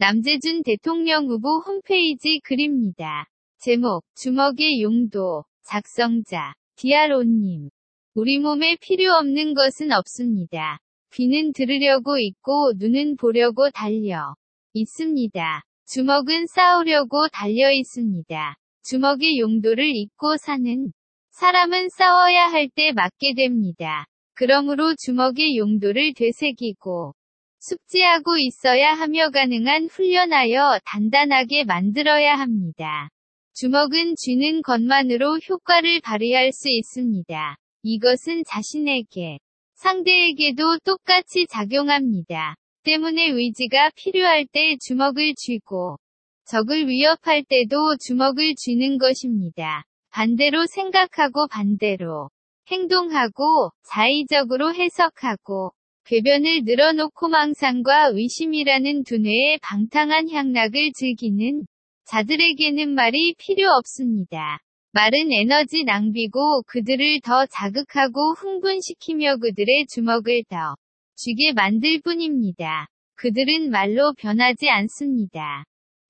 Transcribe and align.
남재준 0.00 0.62
대통령 0.62 1.26
후보 1.26 1.58
홈페이지 1.58 2.40
글입니다. 2.42 3.26
제목, 3.58 4.02
주먹의 4.14 4.80
용도, 4.80 5.44
작성자, 5.62 6.54
디아로님. 6.76 7.68
우리 8.14 8.38
몸에 8.38 8.78
필요 8.80 9.12
없는 9.12 9.52
것은 9.52 9.92
없습니다. 9.92 10.78
귀는 11.12 11.52
들으려고 11.52 12.16
있고 12.16 12.72
눈은 12.78 13.16
보려고 13.18 13.68
달려 13.68 14.34
있습니다. 14.72 15.64
주먹은 15.86 16.46
싸우려고 16.46 17.28
달려 17.28 17.70
있습니다. 17.70 18.56
주먹의 18.82 19.38
용도를 19.38 19.84
잊고 19.94 20.38
사는 20.38 20.90
사람은 21.32 21.90
싸워야 21.90 22.46
할 22.46 22.70
때 22.70 22.92
맞게 22.92 23.34
됩니다. 23.36 24.06
그러므로 24.32 24.94
주먹의 24.96 25.58
용도를 25.58 26.14
되새기고 26.14 27.12
숙지하고 27.60 28.38
있어야 28.38 28.94
하며 28.94 29.30
가능한 29.30 29.86
훈련하여 29.86 30.80
단단하게 30.84 31.64
만들어야 31.64 32.34
합니다. 32.34 33.10
주먹은 33.54 34.14
쥐는 34.16 34.62
것만으로 34.62 35.38
효과를 35.38 36.00
발휘할 36.00 36.52
수 36.52 36.70
있습니다. 36.70 37.56
이것은 37.82 38.44
자신에게, 38.46 39.38
상대에게도 39.74 40.78
똑같이 40.84 41.46
작용합니다. 41.46 42.56
때문에 42.84 43.28
의지가 43.28 43.90
필요할 43.94 44.46
때 44.50 44.76
주먹을 44.80 45.34
쥐고, 45.36 45.98
적을 46.46 46.88
위협할 46.88 47.44
때도 47.44 47.96
주먹을 47.98 48.54
쥐는 48.56 48.98
것입니다. 48.98 49.84
반대로 50.10 50.66
생각하고 50.66 51.46
반대로 51.48 52.30
행동하고 52.68 53.70
자의적으로 53.84 54.74
해석하고 54.74 55.72
궤변을 56.10 56.62
늘어놓고 56.64 57.28
망상과 57.28 58.10
의심이라는 58.14 59.04
두뇌의 59.04 59.60
방탕한 59.62 60.28
향락을 60.28 60.90
즐기는 60.92 61.64
자들에게는 62.04 62.94
말이 62.94 63.36
필요 63.38 63.70
없습니다. 63.70 64.58
말은 64.90 65.32
에너지 65.32 65.84
낭비고 65.84 66.64
그들을 66.66 67.20
더 67.20 67.46
자극하고 67.46 68.32
흥분시키며 68.32 69.36
그들의 69.36 69.86
주먹을 69.86 70.42
더 70.48 70.74
쥐게 71.14 71.52
만들 71.52 72.00
뿐입니다. 72.00 72.88
그들은 73.14 73.70
말로 73.70 74.12
변하지 74.18 74.68
않습니다. 74.68 75.62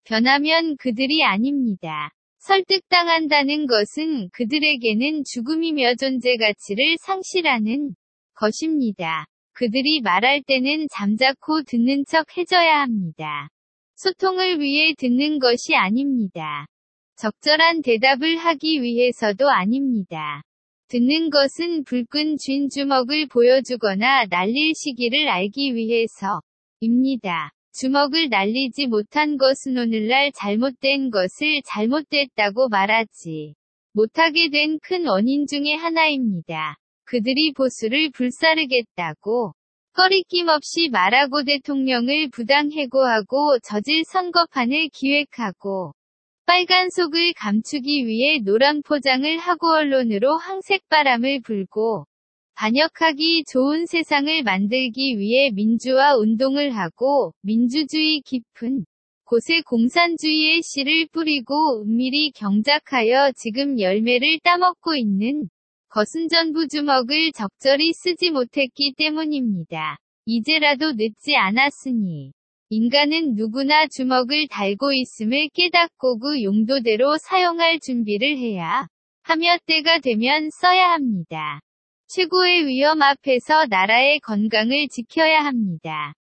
변하면 0.04 0.78
그들이 0.78 1.22
아닙니다. 1.24 2.10
설득당한다는 2.38 3.66
것은 3.66 4.30
그들에게는 4.32 5.24
죽음이며 5.30 5.96
존재 5.96 6.38
가치를 6.38 6.96
상실하는 7.00 7.94
것입니다. 8.32 9.26
그들이 9.60 10.00
말할 10.00 10.42
때는 10.46 10.86
잠자코 10.90 11.64
듣는 11.64 12.06
척 12.08 12.34
해줘야 12.34 12.80
합니다. 12.80 13.50
소통을 13.94 14.58
위해 14.58 14.94
듣는 14.96 15.38
것이 15.38 15.74
아닙니다. 15.74 16.64
적절한 17.16 17.82
대답을 17.82 18.38
하기 18.38 18.80
위해서도 18.80 19.50
아닙니다. 19.50 20.40
듣는 20.88 21.28
것은 21.28 21.84
불끈 21.84 22.38
쥔 22.38 22.70
주먹을 22.70 23.26
보여주거나 23.26 24.24
날릴 24.30 24.72
시기를 24.74 25.28
알기 25.28 25.74
위해서입니다. 25.74 27.52
주먹을 27.74 28.30
날리지 28.30 28.86
못한 28.86 29.36
것은 29.36 29.76
오늘날 29.76 30.32
잘못된 30.32 31.10
것을 31.10 31.60
잘못됐다고 31.66 32.70
말하지 32.70 33.52
못하게 33.92 34.48
된 34.48 34.78
큰 34.80 35.06
원인 35.06 35.46
중의 35.46 35.76
하나입니다. 35.76 36.78
그들이 37.04 37.52
보수를 37.52 38.10
불사르겠다고 38.10 39.52
꺼리낌 39.92 40.48
없이 40.48 40.88
말하고 40.88 41.44
대통령을 41.44 42.28
부당 42.30 42.70
해고하고 42.70 43.58
저질 43.64 44.04
선거판을 44.04 44.88
기획하고 44.92 45.92
빨간 46.46 46.90
속을 46.90 47.32
감추기 47.34 48.06
위해 48.06 48.40
노란 48.44 48.82
포장을 48.82 49.38
하고 49.38 49.68
언론으로 49.68 50.36
황색 50.36 50.88
바람을 50.88 51.42
불고 51.42 52.06
반역하기 52.54 53.44
좋은 53.44 53.86
세상을 53.86 54.42
만들기 54.42 55.18
위해 55.18 55.50
민주화 55.50 56.16
운동을 56.16 56.76
하고 56.76 57.32
민주주의 57.40 58.20
깊은 58.20 58.84
곳에 59.24 59.60
공산주의의 59.62 60.62
씨를 60.62 61.06
뿌리고 61.12 61.82
은밀히 61.82 62.32
경작하여 62.32 63.32
지금 63.36 63.78
열매를 63.78 64.40
따먹고 64.40 64.94
있는 64.96 65.48
것은 65.90 66.28
전부 66.28 66.68
주먹을 66.68 67.32
적절히 67.32 67.92
쓰지 67.92 68.30
못했기 68.30 68.94
때문입니다. 68.96 69.98
이제라도 70.24 70.92
늦지 70.92 71.36
않았으니. 71.36 72.32
인간은 72.68 73.34
누구나 73.34 73.88
주먹을 73.88 74.46
달고 74.46 74.92
있음을 74.92 75.48
깨닫고 75.52 76.20
그 76.20 76.44
용도대로 76.44 77.18
사용할 77.18 77.80
준비를 77.80 78.38
해야 78.38 78.86
하며 79.24 79.56
때가 79.66 79.98
되면 79.98 80.50
써야 80.50 80.92
합니다. 80.92 81.60
최고의 82.06 82.66
위험 82.66 83.02
앞에서 83.02 83.66
나라의 83.66 84.20
건강을 84.20 84.86
지켜야 84.88 85.44
합니다. 85.44 86.14